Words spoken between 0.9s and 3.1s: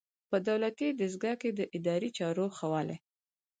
دستګاه کې د اداري چارو ښه والی.